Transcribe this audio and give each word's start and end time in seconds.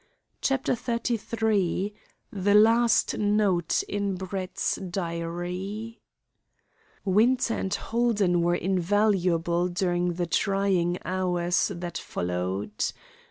CHAPTER 0.41 0.73
XXXIII 0.73 1.93
THE 2.33 2.55
LAST 2.55 3.19
NOTE 3.19 3.83
IN 3.87 4.15
BRETT'S 4.15 4.77
DIARY 4.89 6.01
Winter 7.05 7.53
and 7.53 7.73
Holden 7.75 8.41
were 8.41 8.55
invaluable 8.55 9.67
during 9.67 10.13
the 10.13 10.25
trying 10.25 10.97
hours 11.05 11.71
that 11.75 11.99
followed. 11.99 12.83